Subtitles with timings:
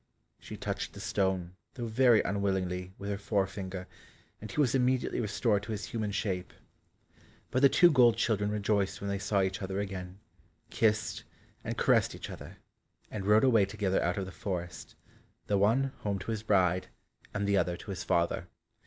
[0.39, 3.85] She touched the stone, though very unwillingly, with her forefinger,
[4.41, 6.53] and he was immediately restored to his human shape.
[7.51, 10.17] But the two gold children rejoiced when they saw each other again,
[10.71, 11.23] kissed
[11.63, 12.57] and caressed each other,
[13.11, 14.95] and rode away together out of the forest,
[15.45, 16.87] the one home to his bride,
[17.31, 18.47] and the other to his father.